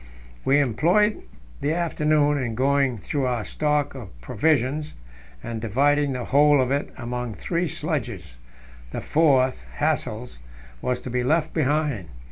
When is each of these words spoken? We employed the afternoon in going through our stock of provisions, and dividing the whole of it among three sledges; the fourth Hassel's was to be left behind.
We 0.43 0.59
employed 0.59 1.21
the 1.61 1.75
afternoon 1.75 2.39
in 2.41 2.55
going 2.55 2.97
through 2.97 3.27
our 3.27 3.45
stock 3.45 3.93
of 3.93 4.19
provisions, 4.19 4.95
and 5.43 5.61
dividing 5.61 6.13
the 6.13 6.25
whole 6.25 6.59
of 6.59 6.71
it 6.71 6.89
among 6.97 7.35
three 7.35 7.67
sledges; 7.67 8.39
the 8.89 9.01
fourth 9.01 9.61
Hassel's 9.75 10.39
was 10.81 10.99
to 11.01 11.11
be 11.11 11.23
left 11.23 11.53
behind. 11.53 12.09